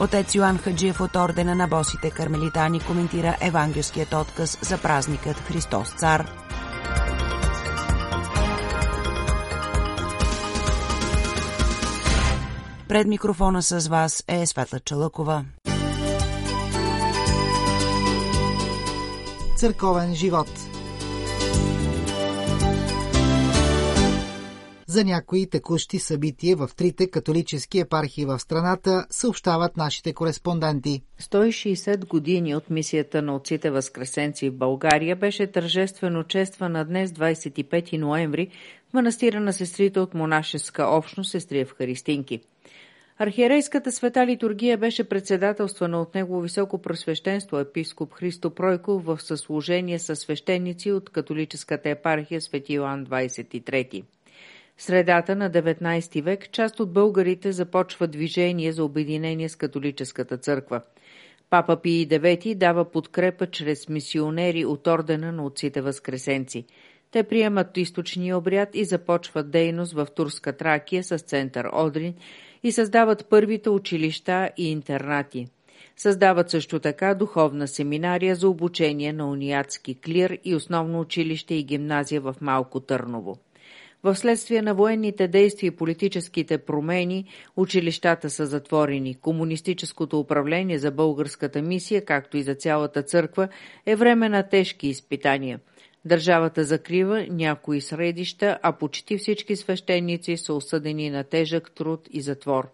Отец 0.00 0.34
Йоан 0.34 0.58
Хаджиев 0.58 1.00
от 1.00 1.16
ордена 1.16 1.54
на 1.54 1.68
босите 1.68 2.10
кармелитани 2.10 2.80
коментира 2.80 3.36
евангелският 3.40 4.12
отказ 4.12 4.58
за 4.62 4.78
празникът 4.78 5.36
Христос 5.36 5.88
Цар. 5.90 6.30
Пред 12.88 13.06
микрофона 13.06 13.62
с 13.62 13.88
вас 13.88 14.24
е 14.28 14.46
Светла 14.46 14.80
Чалъкова. 14.80 15.44
Църковен 19.56 20.14
живот– 20.14 20.48
За 24.94 25.04
някои 25.04 25.46
текущи 25.46 25.98
събития 25.98 26.56
в 26.56 26.70
трите 26.76 27.10
католически 27.10 27.78
епархии 27.78 28.24
в 28.24 28.38
страната 28.38 29.06
съобщават 29.10 29.76
нашите 29.76 30.12
кореспонденти. 30.12 31.02
160 31.20 32.06
години 32.06 32.56
от 32.56 32.70
мисията 32.70 33.22
на 33.22 33.36
отците 33.36 33.70
Възкресенци 33.70 34.50
в 34.50 34.56
България 34.56 35.16
беше 35.16 35.46
тържествено 35.46 36.24
чествана 36.24 36.84
днес 36.84 37.10
25 37.10 37.98
ноември 37.98 38.48
в 38.90 38.92
манастира 38.92 39.40
на 39.40 39.52
сестрите 39.52 40.00
от 40.00 40.14
монашеска 40.14 40.86
общност 40.86 41.30
сестри 41.30 41.64
в 41.64 41.74
Харистинки. 41.78 42.40
Архиерейската 43.18 43.92
света 43.92 44.26
литургия 44.26 44.78
беше 44.78 45.04
председателствана 45.04 46.00
от 46.00 46.14
негово 46.14 46.40
високо 46.40 46.82
просвещенство 46.82 47.58
епископ 47.58 48.14
Христо 48.14 48.50
Пройков 48.50 49.04
в 49.04 49.18
съслужение 49.20 49.98
с 49.98 50.16
свещеници 50.16 50.92
от 50.92 51.10
католическата 51.10 51.90
епархия 51.90 52.40
Свети 52.40 52.72
Йоан 52.72 53.06
23 53.06 54.02
средата 54.78 55.36
на 55.36 55.50
19 55.50 56.22
век 56.22 56.50
част 56.52 56.80
от 56.80 56.92
българите 56.92 57.52
започва 57.52 58.06
движение 58.06 58.72
за 58.72 58.84
обединение 58.84 59.48
с 59.48 59.56
католическата 59.56 60.36
църква. 60.38 60.80
Папа 61.50 61.82
Пий 61.82 62.08
IX 62.08 62.54
дава 62.54 62.90
подкрепа 62.90 63.46
чрез 63.46 63.88
мисионери 63.88 64.64
от 64.64 64.86
ордена 64.86 65.32
на 65.32 65.44
отците 65.44 65.80
възкресенци. 65.80 66.64
Те 67.10 67.22
приемат 67.22 67.76
източния 67.76 68.38
обряд 68.38 68.68
и 68.74 68.84
започват 68.84 69.50
дейност 69.50 69.92
в 69.92 70.06
Турска 70.16 70.56
Тракия 70.56 71.04
с 71.04 71.18
център 71.18 71.70
Одрин 71.72 72.14
и 72.62 72.72
създават 72.72 73.26
първите 73.30 73.70
училища 73.70 74.50
и 74.56 74.70
интернати. 74.70 75.46
Създават 75.96 76.50
също 76.50 76.80
така 76.80 77.14
духовна 77.14 77.68
семинария 77.68 78.36
за 78.36 78.48
обучение 78.48 79.12
на 79.12 79.30
униатски 79.30 80.00
клир 80.00 80.38
и 80.44 80.54
основно 80.54 81.00
училище 81.00 81.54
и 81.54 81.64
гимназия 81.64 82.20
в 82.20 82.34
Малко 82.40 82.80
Търново. 82.80 83.38
В 84.04 84.16
следствие 84.16 84.62
на 84.62 84.74
военните 84.74 85.28
действия 85.28 85.68
и 85.68 85.76
политическите 85.76 86.58
промени, 86.58 87.24
училищата 87.56 88.30
са 88.30 88.46
затворени. 88.46 89.14
Комунистическото 89.14 90.20
управление 90.20 90.78
за 90.78 90.90
българската 90.90 91.62
мисия, 91.62 92.04
както 92.04 92.36
и 92.36 92.42
за 92.42 92.54
цялата 92.54 93.02
църква, 93.02 93.48
е 93.86 93.96
време 93.96 94.28
на 94.28 94.42
тежки 94.42 94.88
изпитания. 94.88 95.60
Държавата 96.04 96.64
закрива 96.64 97.26
някои 97.30 97.80
средища, 97.80 98.58
а 98.62 98.72
почти 98.72 99.18
всички 99.18 99.56
свещеници 99.56 100.36
са 100.36 100.54
осъдени 100.54 101.10
на 101.10 101.24
тежък 101.24 101.70
труд 101.74 102.08
и 102.12 102.20
затвор. 102.20 102.68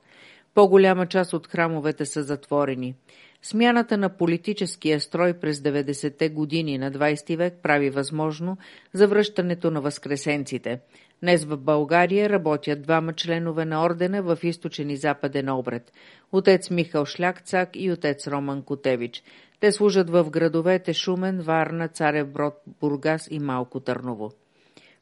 По-голяма 0.55 1.07
част 1.07 1.33
от 1.33 1.47
храмовете 1.47 2.07
са 2.07 2.23
затворени. 2.23 2.95
Смяната 3.43 3.99
на 3.99 4.09
политическия 4.09 5.01
строй 5.01 5.33
през 5.33 5.59
90-те 5.59 6.29
години 6.29 6.79
на 6.79 6.93
20 6.93 7.37
век 7.37 7.55
прави 7.63 7.91
възможно 7.91 8.57
завръщането 8.93 9.71
на 9.71 9.81
възкресенците. 9.81 10.81
Днес 11.23 11.45
в 11.45 11.57
България 11.57 12.31
работят 12.31 12.83
двама 12.83 13.13
членове 13.13 13.65
на 13.65 13.85
ордена 13.85 14.23
в 14.23 14.39
източен 14.43 14.91
и 14.91 14.97
западен 14.97 15.49
обред– 15.49 15.93
отец 16.33 16.71
Михал 16.71 17.07
Шляхцак 17.07 17.69
и 17.75 17.91
отец 17.91 18.27
Роман 18.27 18.63
Котевич. 18.63 19.23
Те 19.61 19.73
служат 19.73 20.11
в 20.11 20.31
градовете 20.31 20.93
Шумен, 20.93 21.41
Варна, 21.41 21.89
Царев 21.89 22.29
Брод, 22.29 22.55
Бургас 22.81 23.29
и 23.31 23.39
Малко 23.39 23.81
Търново. 23.81 24.31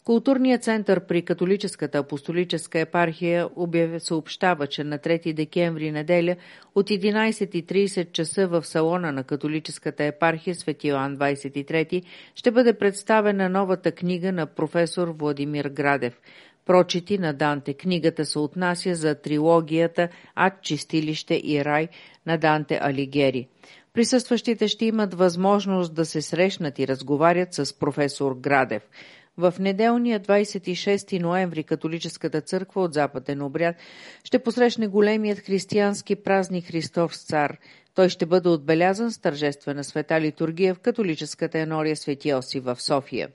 Културният 0.08 0.62
център 0.62 1.06
при 1.06 1.22
католическата 1.22 1.98
апостолическа 1.98 2.78
епархия 2.78 3.48
обяв... 3.56 4.02
съобщава, 4.02 4.66
че 4.66 4.84
на 4.84 4.98
3 4.98 5.32
декември 5.32 5.92
неделя 5.92 6.36
от 6.74 6.91
11.30 6.91 8.12
часа 8.12 8.46
в 8.46 8.66
салона 8.66 9.12
на 9.12 9.24
католическата 9.24 10.04
епархия 10.04 10.54
Свети 10.54 10.88
Йоан 10.88 11.16
23 11.16 12.02
ще 12.34 12.50
бъде 12.50 12.72
представена 12.72 13.48
новата 13.48 13.92
книга 13.92 14.32
на 14.32 14.46
професор 14.46 15.08
Владимир 15.08 15.64
Градев– 15.64 16.20
прочити 16.66 17.19
на 17.19 17.32
Данте. 17.32 17.75
Книгата 17.75 18.25
се 18.25 18.38
отнася 18.38 18.94
за 18.94 19.14
трилогията 19.14 20.08
Ад, 20.34 20.62
чистилище 20.62 21.40
и 21.44 21.64
рай 21.64 21.88
на 22.26 22.38
Данте 22.38 22.78
Алигери. 22.82 23.48
Присъстващите 23.92 24.69
ще 24.69 24.84
имат 24.84 25.14
възможност 25.14 25.94
да 25.94 26.04
се 26.04 26.22
срещнат 26.22 26.78
и 26.78 26.88
разговарят 26.88 27.54
с 27.54 27.78
професор 27.78 28.34
Градев– 28.34 28.82
в 29.38 29.54
неделния 29.60 30.21
26 30.21 31.21
ноември 31.21 31.65
католическата 31.65 32.41
църква 32.41 32.82
от 32.82 32.94
Западен 32.94 33.43
обряд 33.43 33.76
ще 34.25 34.38
посрещне 34.38 34.87
големият 34.87 35.38
християнски 35.38 36.16
празник 36.16 36.66
Христов 36.66 37.16
цар. 37.16 37.59
Той 37.98 38.09
ще 38.09 38.26
бъде 38.26 38.48
отбелязан 38.48 39.12
с 39.12 39.19
тържествена 39.19 39.84
света 39.84 40.20
литургия 40.20 40.75
в 40.75 40.78
католическата 40.78 41.59
енория 41.59 41.97
Свети 41.97 42.34
Оси 42.34 42.60
в 42.60 42.81
София. 42.81 43.28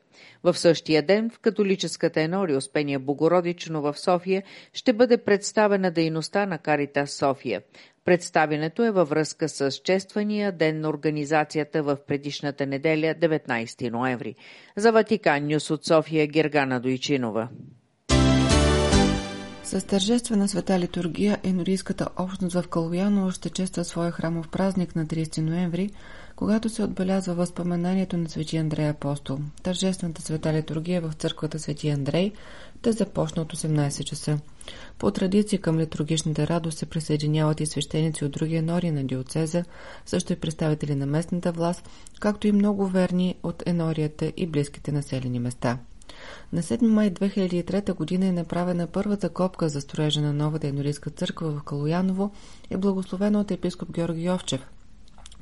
В 0.43 0.57
същия 0.57 1.01
ден 1.01 1.29
в 1.29 1.39
католическата 1.39 2.21
енория 2.21 2.57
Успения 2.57 2.99
Богородично 2.99 3.81
в 3.81 3.99
София 3.99 4.43
ще 4.73 4.93
бъде 4.93 5.17
представена 5.17 5.91
дейността 5.91 6.45
на 6.45 6.57
Карита 6.57 7.07
София. 7.07 7.61
Представянето 8.05 8.83
е 8.83 8.91
във 8.91 9.09
връзка 9.09 9.49
с 9.49 9.71
чествания 9.71 10.51
ден 10.51 10.79
на 10.79 10.89
организацията 10.89 11.83
в 11.83 11.97
предишната 12.07 12.65
неделя, 12.65 13.15
19 13.21 13.91
ноември. 13.91 14.35
За 14.77 14.91
Ватикан 14.91 15.47
Нюс 15.47 15.71
от 15.71 15.85
София 15.85 16.27
Гергана 16.27 16.79
Дойчинова. 16.79 17.49
С 19.73 19.83
тържествена 19.85 20.47
света 20.47 20.79
литургия 20.79 21.37
енорийската 21.43 22.07
общност 22.17 22.55
в 22.55 22.67
Калуяново 22.67 23.31
ще 23.31 23.49
чества 23.49 23.83
своя 23.85 24.11
храмов 24.11 24.49
празник 24.49 24.95
на 24.95 25.05
30 25.05 25.41
ноември, 25.41 25.89
когато 26.35 26.69
се 26.69 26.83
отбелязва 26.83 27.33
възпоменанието 27.33 28.17
на 28.17 28.29
Свети 28.29 28.57
Андрей 28.57 28.89
Апостол. 28.89 29.39
Тържествената 29.63 30.21
света 30.21 30.53
литургия 30.53 31.01
в 31.01 31.13
църквата 31.13 31.59
Свети 31.59 31.89
Андрей 31.89 32.31
да 32.83 32.91
започне 32.91 33.41
от 33.41 33.53
18 33.53 34.03
часа. 34.03 34.39
По 34.99 35.11
традиция 35.11 35.61
към 35.61 35.79
литургичната 35.79 36.47
радост 36.47 36.77
се 36.77 36.85
присъединяват 36.85 37.59
и 37.59 37.65
свещеници 37.65 38.25
от 38.25 38.31
други 38.31 38.55
енори 38.55 38.91
на 38.91 39.03
диоцеза, 39.03 39.63
също 40.05 40.33
и 40.33 40.39
представители 40.39 40.95
на 40.95 41.05
местната 41.05 41.51
власт, 41.51 41.89
както 42.19 42.47
и 42.47 42.51
много 42.51 42.87
верни 42.87 43.35
от 43.43 43.63
енорията 43.65 44.33
и 44.37 44.47
близките 44.47 44.91
населени 44.91 45.39
места. 45.39 45.77
На 46.53 46.61
7 46.61 46.81
май 46.87 47.13
2003 47.13 47.93
година 47.93 48.25
е 48.25 48.31
направена 48.31 48.87
първата 48.87 49.29
копка 49.29 49.69
за 49.69 49.81
строежа 49.81 50.21
на 50.21 50.33
новата 50.33 50.67
енорийска 50.67 51.09
църква 51.09 51.51
в 51.51 51.63
Калуяново 51.63 52.31
и 52.71 52.77
благословена 52.77 53.39
от 53.39 53.51
епископ 53.51 53.91
Георги 53.91 54.23
Йовчев. 54.23 54.67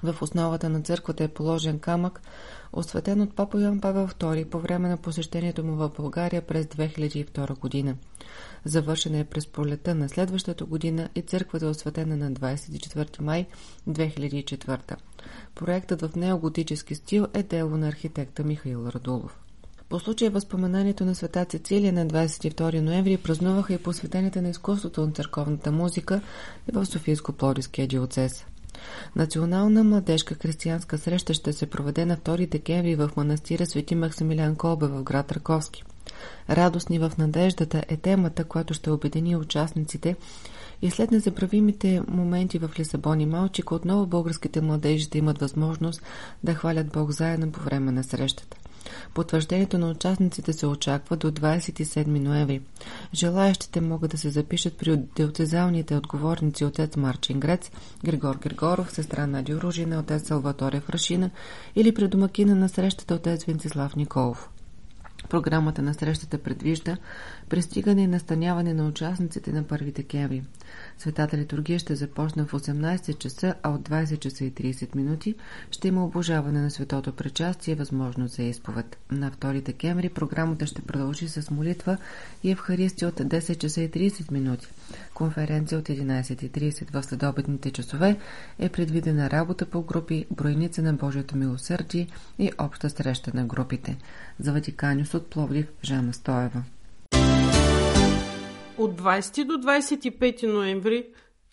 В 0.03 0.21
основата 0.21 0.69
на 0.69 0.81
църквата 0.81 1.23
е 1.23 1.27
положен 1.27 1.79
камък, 1.79 2.21
осветен 2.73 3.21
от 3.21 3.35
папа 3.35 3.61
Йоан 3.61 3.81
Павел 3.81 4.07
II 4.07 4.45
по 4.45 4.59
време 4.59 4.89
на 4.89 4.97
посещението 4.97 5.63
му 5.63 5.75
в 5.75 5.91
България 5.97 6.41
през 6.41 6.65
2002 6.65 7.59
година. 7.59 7.95
Завършена 8.65 9.17
е 9.17 9.23
през 9.23 9.47
пролета 9.47 9.95
на 9.95 10.09
следващата 10.09 10.65
година 10.65 11.09
и 11.15 11.21
църквата 11.21 11.65
е 11.65 11.69
осветена 11.69 12.17
на 12.17 12.31
24 12.31 13.21
май 13.21 13.45
2004. 13.89 14.95
Проектът 15.55 16.01
в 16.01 16.15
неоготически 16.15 16.95
стил 16.95 17.27
е 17.33 17.43
дело 17.43 17.77
на 17.77 17.87
архитекта 17.87 18.43
Михаил 18.43 18.87
Радулов. 18.95 19.39
По 19.91 19.99
случая 19.99 20.31
възпоменанието 20.31 21.05
на 21.05 21.15
света 21.15 21.45
Цецилия 21.45 21.93
на 21.93 22.07
22 22.07 22.79
ноември 22.79 23.17
празнуваха 23.17 23.73
и 23.73 23.77
посветените 23.77 24.41
на 24.41 24.49
изкуството 24.49 25.01
на 25.01 25.11
църковната 25.11 25.71
музика 25.71 26.21
в 26.73 26.85
Софийско-Плодиския 26.85 27.87
диоцес. 27.87 28.45
Национална 29.15 29.83
младежка 29.83 30.35
християнска 30.35 30.97
среща 30.97 31.33
ще 31.33 31.53
се 31.53 31.65
проведе 31.65 32.05
на 32.05 32.17
2 32.17 32.49
декември 32.49 32.95
в 32.95 33.11
манастира 33.17 33.65
Свети 33.65 33.95
Максимилиан 33.95 34.55
Колбе 34.55 34.87
в 34.87 35.03
град 35.03 35.31
Раковски. 35.31 35.83
Радостни 36.49 36.99
в 36.99 37.11
надеждата 37.17 37.83
е 37.87 37.97
темата, 37.97 38.43
която 38.43 38.73
ще 38.73 38.91
обедини 38.91 39.35
участниците 39.35 40.15
и 40.81 40.91
след 40.91 41.11
незабравимите 41.11 42.01
моменти 42.07 42.59
в 42.59 42.69
Лисабон 42.79 43.21
и 43.21 43.25
Малчик, 43.25 43.71
отново 43.71 44.05
българските 44.05 44.61
младежи 44.61 45.03
ще 45.03 45.17
имат 45.17 45.39
възможност 45.39 46.01
да 46.43 46.53
хвалят 46.53 46.91
Бог 46.91 47.11
заедно 47.11 47.51
по 47.51 47.59
време 47.59 47.91
на 47.91 48.03
срещата. 48.03 48.60
Потвърждението 49.13 49.77
на 49.77 49.89
участниците 49.89 50.53
се 50.53 50.67
очаква 50.67 51.17
до 51.17 51.31
27 51.31 52.07
ноември. 52.07 52.61
Желаящите 53.13 53.81
могат 53.81 54.11
да 54.11 54.17
се 54.17 54.29
запишат 54.29 54.77
при 54.77 54.97
диоцезалните 55.15 55.95
отговорници 55.95 56.65
отец 56.65 56.95
Марчин 56.95 57.39
Грец, 57.39 57.71
Григор 58.05 58.37
Григоров, 58.37 58.91
сестра 58.91 59.27
Надя 59.27 59.61
Ружина, 59.61 59.99
отец 59.99 60.27
Салваторе 60.27 60.79
Фрашина 60.79 61.29
или 61.75 61.93
при 61.93 62.07
домакина 62.07 62.55
на 62.55 62.69
срещата 62.69 63.13
отец 63.13 63.45
Венцислав 63.45 63.95
Николов. 63.95 64.50
Програмата 65.29 65.81
на 65.81 65.93
срещата 65.93 66.37
предвижда 66.37 66.97
пристигане 67.49 68.03
и 68.03 68.07
настаняване 68.07 68.73
на 68.73 68.87
участниците 68.87 69.51
на 69.51 69.63
1 69.63 69.93
декември. 69.93 70.43
Светата 70.97 71.37
литургия 71.37 71.79
ще 71.79 71.95
започне 71.95 72.43
в 72.43 72.51
18 72.51 73.17
часа, 73.17 73.55
а 73.63 73.69
от 73.69 73.89
20 73.89 74.19
часа 74.19 74.45
и 74.45 74.51
30 74.51 74.95
минути 74.95 75.35
ще 75.71 75.87
има 75.87 76.05
обожаване 76.05 76.61
на 76.61 76.71
светото 76.71 77.11
причастие 77.11 77.71
и 77.71 77.75
възможност 77.75 78.35
за 78.35 78.43
изповед. 78.43 78.97
На 79.11 79.31
2 79.31 79.61
декември 79.61 80.09
програмата 80.09 80.67
ще 80.67 80.81
продължи 80.81 81.27
с 81.27 81.51
молитва 81.51 81.97
и 82.43 82.51
Евхаристия 82.51 83.07
от 83.07 83.15
10 83.15 83.57
часа 83.57 83.81
и 83.81 83.89
30 83.89 84.31
минути. 84.31 84.67
Конференция 85.13 85.79
от 85.79 85.85
11.30 85.85 86.93
в 86.93 87.03
следобедните 87.03 87.71
часове 87.71 88.17
е 88.59 88.69
предвидена 88.69 89.29
работа 89.29 89.65
по 89.65 89.81
групи, 89.81 90.25
бройница 90.31 90.81
на 90.81 90.93
Божието 90.93 91.37
милосърдие 91.37 92.07
и 92.39 92.51
обща 92.57 92.89
среща 92.89 93.31
на 93.33 93.45
групите. 93.45 93.97
За 94.39 94.53
Ватиканиус 94.53 95.10
от 95.13 95.29
Пловдив 95.29 95.65
Жана 95.83 96.13
Стоева. 96.13 96.63
От 98.77 99.01
20 99.01 99.43
до 99.43 99.53
25 99.53 100.53
ноември 100.53 101.05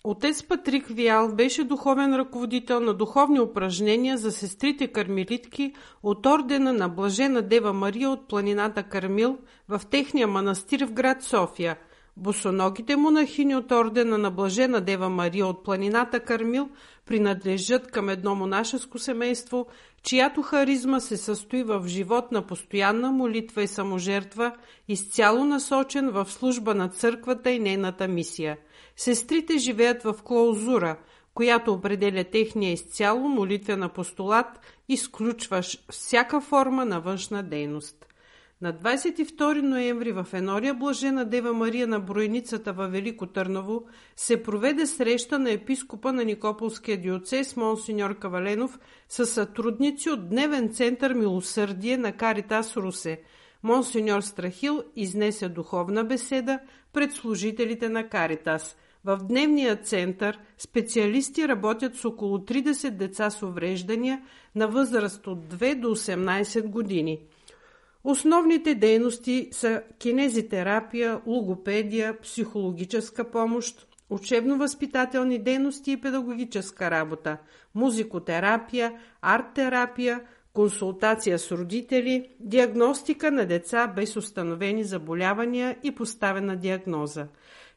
отец 0.03 0.43
Патрик 0.43 0.87
Виал 0.87 1.35
беше 1.35 1.63
духовен 1.63 2.15
ръководител 2.15 2.79
на 2.79 2.93
духовни 2.93 3.39
упражнения 3.39 4.17
за 4.17 4.31
сестрите 4.31 4.87
кармелитки 4.87 5.73
от 6.03 6.25
ордена 6.25 6.73
на 6.73 6.89
Блажена 6.89 7.41
Дева 7.41 7.73
Мария 7.73 8.09
от 8.09 8.27
планината 8.27 8.83
Кармил 8.83 9.37
в 9.69 9.81
техния 9.91 10.27
манастир 10.27 10.85
в 10.85 10.91
град 10.91 11.23
София. 11.23 11.77
Босоногите 12.19 12.95
монахини 12.95 13.55
от 13.55 13.71
ордена 13.71 14.17
на 14.17 14.31
Блажена 14.31 14.81
Дева 14.81 15.09
Мария 15.09 15.47
от 15.47 15.63
планината 15.63 16.19
Кармил 16.19 16.69
принадлежат 17.05 17.91
към 17.91 18.09
едно 18.09 18.35
монашеско 18.35 18.99
семейство, 18.99 19.67
чиято 20.03 20.41
харизма 20.41 20.99
се 20.99 21.17
състои 21.17 21.63
в 21.63 21.83
живот 21.87 22.31
на 22.31 22.41
постоянна 22.47 23.11
молитва 23.11 23.63
и 23.63 23.67
саможертва, 23.67 24.55
изцяло 24.87 25.45
насочен 25.45 26.09
в 26.09 26.25
служба 26.31 26.75
на 26.75 26.89
църквата 26.89 27.51
и 27.51 27.59
нейната 27.59 28.07
мисия. 28.07 28.57
Сестрите 28.97 29.57
живеят 29.57 30.03
в 30.03 30.15
клаузура, 30.23 30.97
която 31.33 31.73
определя 31.73 32.23
техния 32.23 32.73
изцяло 32.73 33.29
молитвен 33.29 33.83
апостолат, 33.83 34.59
изключващ 34.89 35.91
всяка 35.91 36.41
форма 36.41 36.85
на 36.85 36.99
външна 37.01 37.43
дейност. 37.43 38.08
На 38.61 38.73
22 38.73 39.61
ноември 39.61 40.11
в 40.11 40.27
Енория 40.33 40.73
Блажена 40.73 41.25
Дева 41.25 41.53
Мария 41.53 41.87
на 41.87 41.99
Бройницата 41.99 42.73
във 42.73 42.91
Велико 42.91 43.27
Търново 43.27 43.83
се 44.15 44.43
проведе 44.43 44.85
среща 44.85 45.39
на 45.39 45.51
епископа 45.51 46.13
на 46.13 46.23
Никополския 46.23 47.01
диоцес 47.01 47.55
Монсеньор 47.55 48.17
Каваленов 48.19 48.79
с 49.09 49.25
сътрудници 49.25 50.09
от 50.09 50.29
Дневен 50.29 50.69
център 50.73 51.13
Милосърдие 51.13 51.97
на 51.97 52.11
Каритас 52.11 52.77
Русе. 52.77 53.21
Монсеньор 53.63 54.21
Страхил 54.21 54.83
изнесе 54.95 55.49
духовна 55.49 56.03
беседа 56.03 56.59
пред 56.93 57.11
служителите 57.11 57.89
на 57.89 58.09
Каритас. 58.09 58.77
В 59.05 59.17
дневния 59.17 59.75
център 59.75 60.39
специалисти 60.57 61.47
работят 61.47 61.95
с 61.95 62.05
около 62.05 62.37
30 62.37 62.89
деца 62.89 63.29
с 63.29 63.43
увреждания 63.43 64.21
на 64.55 64.67
възраст 64.67 65.27
от 65.27 65.53
2 65.53 65.75
до 65.75 65.87
18 65.87 66.67
години– 66.67 67.19
Основните 68.03 68.75
дейности 68.75 69.49
са 69.51 69.81
кинезитерапия, 69.99 71.21
логопедия, 71.27 72.19
психологическа 72.21 73.31
помощ, 73.31 73.87
учебно-възпитателни 74.09 75.43
дейности 75.43 75.91
и 75.91 76.01
педагогическа 76.01 76.91
работа, 76.91 77.37
музикотерапия, 77.75 78.93
арт-терапия, 79.21 80.21
консултация 80.53 81.39
с 81.39 81.51
родители, 81.51 82.29
диагностика 82.39 83.31
на 83.31 83.45
деца 83.45 83.87
без 83.87 84.15
установени 84.15 84.83
заболявания 84.83 85.77
и 85.83 85.95
поставена 85.95 86.55
диагноза. 86.57 87.27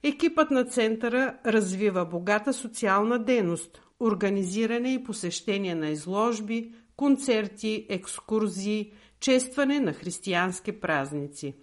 Екипът 0.03 0.51
на 0.51 0.65
центъра 0.65 1.35
развива 1.47 2.05
богата 2.05 2.53
социална 2.53 3.19
дейност, 3.19 3.83
организиране 4.01 4.95
и 4.95 5.05
посещение 5.05 5.75
на 5.75 5.89
изложби, 5.89 6.73
концерти, 6.97 7.87
екскурзии, 7.89 8.93
честване 9.23 9.81
на 9.81 9.93
християнски 9.93 10.73
празници. 10.73 11.55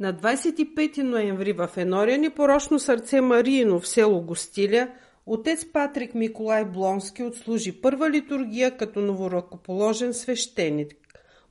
На 0.00 0.14
25 0.14 1.02
ноември 1.02 1.52
в 1.52 1.70
Енория 1.76 2.18
непорочно 2.18 2.78
сърце 2.78 3.20
Мариино 3.20 3.80
в 3.80 3.88
село 3.88 4.20
Гостиля 4.20 4.88
отец 5.26 5.72
Патрик 5.72 6.14
Миколай 6.14 6.64
Блонски 6.64 7.22
отслужи 7.22 7.80
първа 7.80 8.10
литургия 8.10 8.76
като 8.76 9.00
новоръкоположен 9.00 10.14
свещеник. 10.14 10.94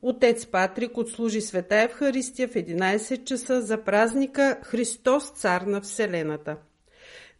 Отец 0.02 0.46
Патрик 0.46 0.98
отслужи 0.98 1.42
света 1.42 1.76
Евхаристия 1.76 2.48
в 2.48 2.54
11 2.54 3.24
часа 3.24 3.62
за 3.62 3.84
празника 3.84 4.60
Христос 4.64 5.30
цар 5.30 5.62
на 5.62 5.82
Вселената. 5.82 6.58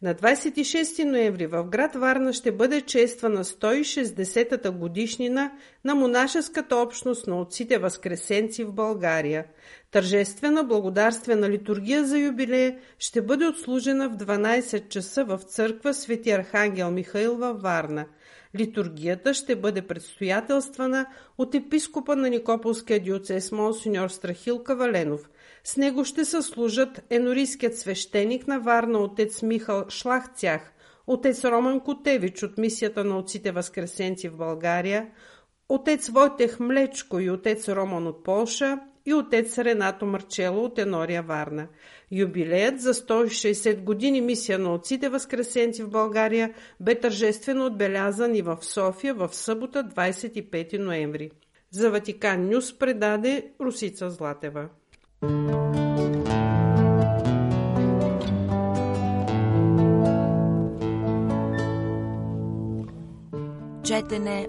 На 0.02 0.14
26 0.14 1.04
ноември 1.04 1.46
в 1.46 1.64
град 1.64 1.94
Варна 1.94 2.32
ще 2.32 2.52
бъде 2.52 2.80
чествана 2.80 3.44
160-та 3.44 4.70
годишнина 4.70 5.52
на 5.84 5.94
монашеската 5.94 6.76
общност 6.76 7.26
на 7.26 7.40
отците 7.40 7.78
възкресенци 7.78 8.64
в 8.64 8.72
България. 8.72 9.44
Тържествена 9.90 10.64
благодарствена 10.64 11.50
литургия 11.50 12.04
за 12.04 12.18
юбилея 12.18 12.78
ще 12.98 13.22
бъде 13.22 13.46
отслужена 13.46 14.08
в 14.08 14.16
12 14.16 14.88
часа 14.88 15.24
в 15.24 15.38
църква 15.38 15.94
Свети 15.94 16.30
Архангел 16.30 16.90
Михаил 16.90 17.36
във 17.36 17.62
Варна. 17.62 18.06
Литургията 18.58 19.34
ще 19.34 19.56
бъде 19.56 19.82
предстоятелствана 19.82 21.06
от 21.38 21.54
епископа 21.54 22.16
на 22.16 22.30
Никополския 22.30 23.00
диоцес 23.00 23.52
Монсеньор 23.52 24.08
Страхил 24.08 24.58
Каваленов– 24.62 25.28
с 25.68 25.76
него 25.76 26.04
ще 26.04 26.24
съслужат 26.24 27.02
енорийският 27.10 27.78
свещеник 27.78 28.46
на 28.46 28.60
Варна 28.60 28.98
отец 28.98 29.42
Михал 29.42 29.84
Шлахцях, 29.88 30.72
отец 31.06 31.44
Роман 31.44 31.80
Котевич 31.80 32.42
от 32.42 32.58
мисията 32.58 33.04
на 33.04 33.18
отците 33.18 33.52
възкресенци 33.52 34.28
в 34.28 34.36
България, 34.36 35.06
отец 35.68 36.08
Войтех 36.08 36.60
Млечко 36.60 37.20
и 37.20 37.30
отец 37.30 37.68
Роман 37.68 38.06
от 38.06 38.24
Полша 38.24 38.78
и 39.06 39.14
отец 39.14 39.58
Ренато 39.58 40.06
Марчело 40.06 40.64
от 40.64 40.78
Енория 40.78 41.22
Варна. 41.22 41.68
Юбилеят 42.10 42.80
за 42.80 42.94
160 42.94 43.82
години 43.82 44.20
мисия 44.20 44.58
на 44.58 44.74
отците 44.74 45.08
възкресенци 45.08 45.82
в 45.82 45.90
България 45.90 46.54
бе 46.80 47.00
тържествено 47.00 47.66
отбелязан 47.66 48.34
и 48.34 48.42
в 48.42 48.58
София 48.60 49.14
в 49.14 49.28
събота 49.32 49.84
25 49.84 50.78
ноември. 50.78 51.30
За 51.70 51.90
Ватикан 51.90 52.48
Нюс 52.48 52.78
предаде 52.78 53.50
Русица 53.60 54.10
Златева. 54.10 54.68
Четене 55.22 55.68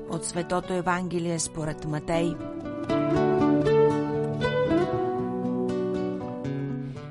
от 0.09 0.25
Светото 0.25 0.73
Евангелие 0.73 1.39
според 1.39 1.85
Матей. 1.85 2.35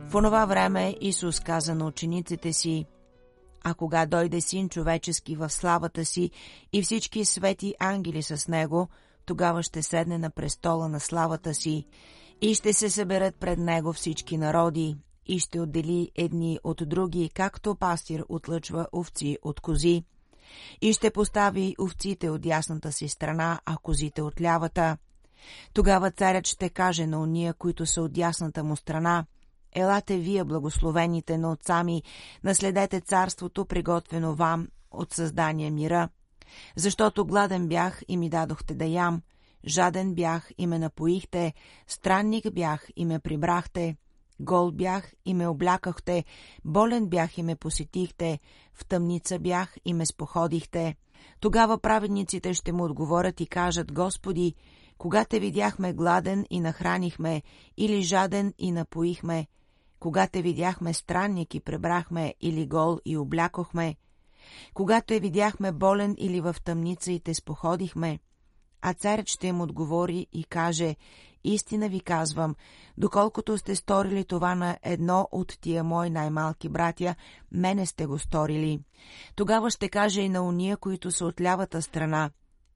В 0.08 0.14
онова 0.14 0.44
време 0.44 0.96
Исус 1.00 1.40
каза 1.40 1.74
на 1.74 1.86
учениците 1.86 2.52
си, 2.52 2.84
а 3.64 3.74
кога 3.74 4.06
дойде 4.06 4.40
Син 4.40 4.68
човечески 4.68 5.36
в 5.36 5.50
славата 5.50 6.04
си 6.04 6.30
и 6.72 6.82
всички 6.82 7.24
свети 7.24 7.74
ангели 7.78 8.22
с 8.22 8.48
него, 8.48 8.88
тогава 9.26 9.62
ще 9.62 9.82
седне 9.82 10.18
на 10.18 10.30
престола 10.30 10.88
на 10.88 11.00
славата 11.00 11.54
си 11.54 11.86
и 12.40 12.54
ще 12.54 12.72
се 12.72 12.90
съберат 12.90 13.36
пред 13.36 13.58
него 13.58 13.92
всички 13.92 14.38
народи, 14.38 14.96
и 15.26 15.38
ще 15.38 15.60
отдели 15.60 16.10
едни 16.14 16.58
от 16.64 16.82
други, 16.86 17.30
както 17.34 17.74
пастир 17.74 18.24
отлъчва 18.28 18.86
овци 18.92 19.38
от 19.42 19.60
кози. 19.60 20.04
И 20.80 20.92
ще 20.92 21.10
постави 21.10 21.74
овците 21.80 22.30
от 22.30 22.46
ясната 22.46 22.92
си 22.92 23.08
страна, 23.08 23.60
а 23.66 23.76
козите 23.76 24.22
от 24.22 24.40
лявата. 24.40 24.96
Тогава 25.72 26.10
царят 26.10 26.46
ще 26.46 26.68
каже 26.70 27.06
на 27.06 27.20
уния, 27.20 27.54
които 27.54 27.86
са 27.86 28.02
от 28.02 28.18
ясната 28.18 28.64
му 28.64 28.76
страна, 28.76 29.26
Елате 29.72 30.18
вие, 30.18 30.44
благословените 30.44 31.38
на 31.38 31.52
отца 31.52 31.84
ми, 31.84 32.02
наследете 32.44 33.00
царството, 33.00 33.64
приготвено 33.64 34.34
вам 34.34 34.68
от 34.90 35.12
създания 35.12 35.72
мира. 35.72 36.08
Защото 36.76 37.26
гладен 37.26 37.68
бях 37.68 38.02
и 38.08 38.16
ми 38.16 38.30
дадохте 38.30 38.74
да 38.74 38.84
ям, 38.84 39.22
жаден 39.68 40.14
бях 40.14 40.50
и 40.58 40.66
ме 40.66 40.78
напоихте, 40.78 41.52
странник 41.86 42.52
бях 42.52 42.86
и 42.96 43.04
ме 43.04 43.18
прибрахте, 43.18 43.96
гол 44.40 44.72
бях 44.72 45.12
и 45.24 45.34
ме 45.34 45.48
облякахте, 45.48 46.24
болен 46.64 47.06
бях 47.06 47.38
и 47.38 47.42
ме 47.42 47.56
посетихте, 47.56 48.38
в 48.74 48.86
тъмница 48.86 49.38
бях 49.38 49.76
и 49.84 49.94
ме 49.94 50.06
споходихте. 50.06 50.96
Тогава 51.40 51.78
праведниците 51.78 52.54
ще 52.54 52.72
му 52.72 52.84
отговорят 52.84 53.40
и 53.40 53.46
кажат, 53.46 53.92
Господи, 53.92 54.54
кога 54.98 55.24
те 55.24 55.40
видяхме 55.40 55.92
гладен 55.92 56.44
и 56.50 56.60
нахранихме, 56.60 57.42
или 57.76 58.02
жаден 58.02 58.54
и 58.58 58.72
напоихме, 58.72 59.46
кога 60.00 60.26
те 60.26 60.42
видяхме 60.42 60.94
странник 60.94 61.54
и 61.54 61.60
пребрахме, 61.60 62.34
или 62.40 62.66
гол 62.66 62.98
и 63.04 63.16
облякохме, 63.16 63.96
когато 64.74 65.14
я 65.14 65.20
видяхме 65.20 65.72
болен 65.72 66.14
или 66.18 66.40
в 66.40 66.56
тъмница 66.64 67.12
и 67.12 67.20
те 67.20 67.34
споходихме, 67.34 68.18
а 68.82 68.94
царят 68.94 69.28
ще 69.28 69.46
им 69.46 69.60
отговори 69.60 70.26
и 70.32 70.44
каже, 70.44 70.96
истина 71.44 71.88
ви 71.88 72.00
казвам, 72.00 72.54
доколкото 72.98 73.58
сте 73.58 73.76
сторили 73.76 74.24
това 74.24 74.54
на 74.54 74.78
едно 74.82 75.28
от 75.32 75.58
тия 75.60 75.84
мои 75.84 76.10
най-малки 76.10 76.68
братя, 76.68 77.14
мене 77.52 77.86
сте 77.86 78.06
го 78.06 78.18
сторили. 78.18 78.80
Тогава 79.36 79.70
ще 79.70 79.88
каже 79.88 80.20
и 80.20 80.28
на 80.28 80.42
уния, 80.42 80.76
които 80.76 81.10
са 81.10 81.24
от 81.24 81.40
лявата 81.40 81.82
страна, 81.82 82.30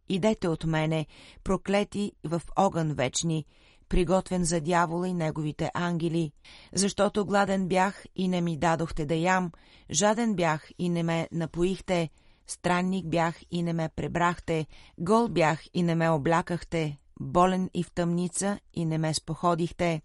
идете 0.08 0.48
от 0.48 0.64
мене, 0.64 1.06
проклети 1.44 2.12
в 2.24 2.42
огън 2.56 2.92
вечни, 2.92 3.44
приготвен 3.88 4.44
за 4.44 4.60
дявола 4.60 5.08
и 5.08 5.14
неговите 5.14 5.70
ангели, 5.74 6.32
защото 6.72 7.26
гладен 7.26 7.68
бях 7.68 8.04
и 8.16 8.28
не 8.28 8.40
ми 8.40 8.58
дадохте 8.58 9.06
да 9.06 9.14
ям, 9.14 9.52
жаден 9.90 10.34
бях 10.34 10.68
и 10.78 10.88
не 10.88 11.02
ме 11.02 11.28
напоихте, 11.32 12.08
странник 12.46 13.06
бях 13.06 13.40
и 13.50 13.62
не 13.62 13.72
ме 13.72 13.88
пребрахте, 13.88 14.66
гол 14.98 15.28
бях 15.28 15.62
и 15.74 15.82
не 15.82 15.94
ме 15.94 16.10
облякахте, 16.10 16.98
болен 17.20 17.70
и 17.74 17.82
в 17.82 17.92
тъмница 17.92 18.58
и 18.74 18.84
не 18.84 18.98
ме 18.98 19.14
споходихте. 19.14 20.02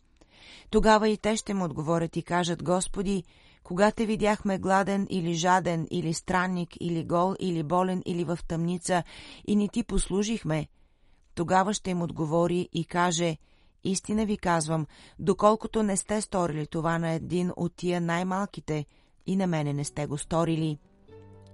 Тогава 0.70 1.10
и 1.10 1.17
те 1.17 1.38
ще 1.38 1.53
му 1.53 1.65
отговорят 1.65 2.15
и 2.15 2.24
кажат, 2.24 2.63
Господи, 2.63 3.24
кога 3.63 3.91
те 3.91 4.06
видяхме 4.06 4.58
гладен 4.58 5.08
или 5.10 5.34
жаден, 5.34 5.88
или 5.91 6.13
странник, 6.13 6.70
или 6.79 7.03
гол, 7.03 7.36
или 7.39 7.63
болен, 7.63 8.01
или 8.06 8.24
в 8.24 8.39
тъмница, 8.48 9.03
и 9.48 9.56
ни 9.56 9.70
ти 9.70 9.84
послужихме, 9.84 10.67
тогава 11.36 11.74
ще 11.74 11.91
им 11.91 12.01
отговори 12.01 12.70
и 12.74 12.86
каже, 12.86 13.38
Истина 13.84 14.25
ви 14.25 14.38
казвам, 14.38 14.88
доколкото 15.20 15.84
не 15.84 15.98
сте 15.98 16.22
сторили 16.22 16.67
това 16.67 17.00
на 17.00 17.12
един 17.12 17.51
от 17.56 17.75
тия 17.75 18.01
най-малките, 18.01 18.86
и 19.25 19.36
на 19.36 19.48
мене 19.48 19.74
не 19.74 19.84
сте 19.84 20.06
го 20.06 20.17
сторили. 20.17 20.79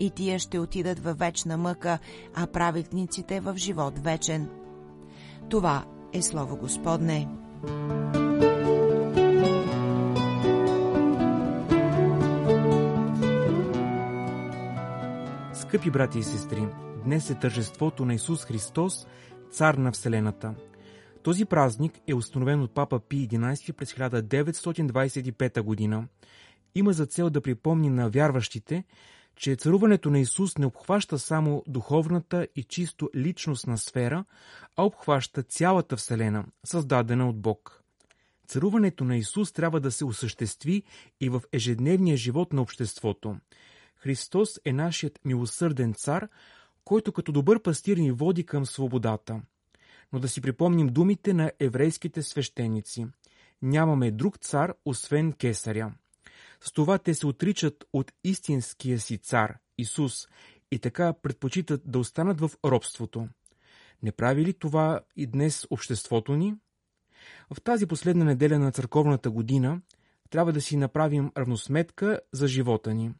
И 0.03 0.09
тия 0.09 0.39
ще 0.39 0.59
отидат 0.59 0.99
във 0.99 1.17
вечна 1.17 1.57
мъка, 1.57 1.99
а 2.35 2.47
праведниците 2.47 3.39
в 3.39 3.57
живот 3.57 3.99
вечен. 3.99 4.49
Това 5.49 5.85
е 6.13 6.21
Слово 6.21 6.57
Господне. 6.57 7.27
Скъпи 15.53 15.91
брати 15.91 16.19
и 16.19 16.23
сестри, 16.23 16.67
днес 17.05 17.29
е 17.29 17.35
тържеството 17.35 18.05
на 18.05 18.13
Исус 18.13 18.45
Христос, 18.45 19.07
Цар 19.51 19.73
на 19.73 19.91
Вселената– 19.91 20.53
този 21.23 21.45
празник 21.45 21.93
е 22.07 22.13
установен 22.13 22.61
от 22.61 22.73
папа 22.73 22.99
Пи 22.99 23.27
11 23.27 23.73
през 23.73 23.93
1925 23.93 25.61
година. 25.61 26.07
Има 26.75 26.93
за 26.93 27.05
цел 27.05 27.29
да 27.29 27.41
припомни 27.41 27.89
на 27.89 28.09
вярващите, 28.09 28.83
че 29.35 29.55
царуването 29.55 30.09
на 30.09 30.19
Исус 30.19 30.57
не 30.57 30.65
обхваща 30.65 31.19
само 31.19 31.63
духовната 31.67 32.47
и 32.55 32.63
чисто 32.63 33.09
личностна 33.15 33.77
сфера, 33.77 34.25
а 34.77 34.83
обхваща 34.83 35.43
цялата 35.43 35.97
Вселена, 35.97 36.45
създадена 36.65 37.29
от 37.29 37.41
Бог. 37.41 37.83
Царуването 38.47 39.03
на 39.03 39.17
Исус 39.17 39.51
трябва 39.51 39.79
да 39.79 39.91
се 39.91 40.05
осъществи 40.05 40.83
и 41.21 41.29
в 41.29 41.41
ежедневния 41.51 42.17
живот 42.17 42.53
на 42.53 42.61
обществото. 42.61 43.37
Христос 43.95 44.59
е 44.65 44.73
нашият 44.73 45.19
милосърден 45.25 45.93
цар, 45.93 46.27
който 46.85 47.11
като 47.11 47.31
добър 47.31 47.61
пастир 47.61 47.97
ни 47.97 48.11
води 48.11 48.45
към 48.45 48.65
свободата– 48.65 49.41
но 50.13 50.19
да 50.19 50.29
си 50.29 50.41
припомним 50.41 50.87
думите 50.87 51.33
на 51.33 51.51
еврейските 51.59 52.23
свещеници. 52.23 53.07
Нямаме 53.61 54.11
друг 54.11 54.37
цар, 54.37 54.73
освен 54.85 55.33
кесаря. 55.33 55.91
С 56.63 56.71
това 56.71 56.97
те 56.97 57.13
се 57.13 57.27
отричат 57.27 57.85
от 57.93 58.11
истинския 58.23 58.99
си 58.99 59.17
цар, 59.17 59.57
Исус, 59.77 60.27
и 60.71 60.79
така 60.79 61.13
предпочитат 61.13 61.81
да 61.85 61.99
останат 61.99 62.39
в 62.39 62.51
робството. 62.65 63.27
Не 64.03 64.11
прави 64.11 64.45
ли 64.45 64.53
това 64.53 64.99
и 65.15 65.27
днес 65.27 65.67
обществото 65.69 66.35
ни? 66.35 66.55
В 67.53 67.61
тази 67.61 67.85
последна 67.85 68.25
неделя 68.25 68.59
на 68.59 68.71
църковната 68.71 69.31
година 69.31 69.81
трябва 70.29 70.53
да 70.53 70.61
си 70.61 70.77
направим 70.77 71.31
равносметка 71.37 72.19
за 72.33 72.47
живота 72.47 72.93
ни, 72.93 73.11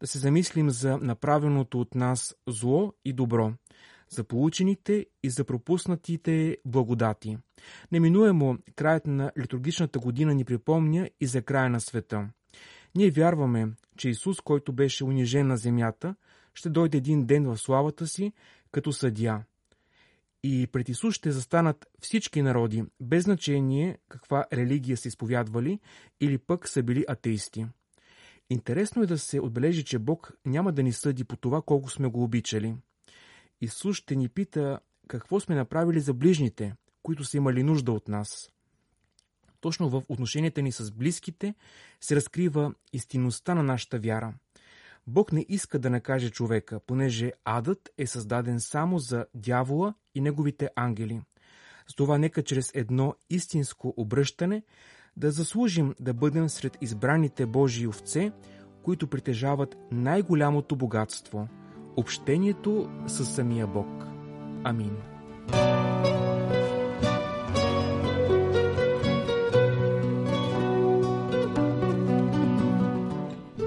да 0.00 0.06
се 0.06 0.18
замислим 0.18 0.70
за 0.70 0.98
направеното 0.98 1.80
от 1.80 1.94
нас 1.94 2.36
зло 2.48 2.92
и 3.04 3.12
добро, 3.12 3.52
за 4.08 4.24
получените 4.24 5.06
и 5.22 5.30
за 5.30 5.44
пропуснатите 5.44 6.56
благодати. 6.64 7.38
Неминуемо 7.92 8.58
краят 8.76 9.06
на 9.06 9.32
литургичната 9.38 9.98
година 9.98 10.34
ни 10.34 10.44
припомня 10.44 11.10
и 11.20 11.26
за 11.26 11.42
края 11.42 11.70
на 11.70 11.80
света. 11.80 12.28
Ние 12.94 13.10
вярваме, 13.10 13.68
че 13.96 14.08
Исус, 14.08 14.40
който 14.40 14.72
беше 14.72 15.04
унижен 15.04 15.46
на 15.46 15.56
земята, 15.56 16.14
ще 16.54 16.70
дойде 16.70 16.98
един 16.98 17.26
ден 17.26 17.46
в 17.46 17.58
славата 17.58 18.06
си 18.06 18.32
като 18.72 18.92
съдия. 18.92 19.44
И 20.42 20.66
пред 20.72 20.88
Исус 20.88 21.14
ще 21.14 21.32
застанат 21.32 21.86
всички 22.00 22.42
народи, 22.42 22.84
без 23.00 23.24
значение 23.24 23.98
каква 24.08 24.46
религия 24.52 24.96
са 24.96 25.08
изповядвали 25.08 25.80
или 26.20 26.38
пък 26.38 26.68
са 26.68 26.82
били 26.82 27.04
атеисти. 27.08 27.66
Интересно 28.50 29.02
е 29.02 29.06
да 29.06 29.18
се 29.18 29.40
отбележи, 29.40 29.84
че 29.84 29.98
Бог 29.98 30.32
няма 30.46 30.72
да 30.72 30.82
ни 30.82 30.92
съди 30.92 31.24
по 31.24 31.36
това 31.36 31.62
колко 31.62 31.90
сме 31.90 32.08
го 32.08 32.22
обичали– 32.22 32.74
Исус 33.60 33.96
ще 33.96 34.16
ни 34.16 34.28
пита 34.28 34.80
какво 35.08 35.40
сме 35.40 35.54
направили 35.54 36.00
за 36.00 36.14
ближните, 36.14 36.74
които 37.02 37.24
са 37.24 37.36
имали 37.36 37.62
нужда 37.62 37.92
от 37.92 38.08
нас. 38.08 38.52
Точно 39.60 39.88
в 39.88 40.02
отношенията 40.08 40.62
ни 40.62 40.72
с 40.72 40.90
близките 40.90 41.54
се 42.00 42.16
разкрива 42.16 42.74
истинността 42.92 43.54
на 43.54 43.62
нашата 43.62 43.98
вяра. 43.98 44.34
Бог 45.06 45.32
не 45.32 45.46
иска 45.48 45.78
да 45.78 45.90
накаже 45.90 46.30
човека, 46.30 46.80
понеже 46.86 47.32
адът 47.44 47.90
е 47.98 48.06
създаден 48.06 48.60
само 48.60 48.98
за 48.98 49.26
дявола 49.34 49.94
и 50.14 50.20
неговите 50.20 50.68
ангели. 50.76 51.20
С 51.86 51.94
това 51.94 52.18
нека 52.18 52.42
чрез 52.42 52.70
едно 52.74 53.14
истинско 53.30 53.94
обръщане 53.96 54.62
да 55.16 55.30
заслужим 55.30 55.94
да 56.00 56.14
бъдем 56.14 56.48
сред 56.48 56.78
избраните 56.80 57.46
Божии 57.46 57.86
овце, 57.86 58.32
които 58.82 59.06
притежават 59.06 59.76
най-голямото 59.92 60.76
богатство– 60.76 61.48
общението 61.96 62.88
с 63.06 63.24
самия 63.24 63.66
Бог. 63.66 64.04
Амин. 64.64 64.96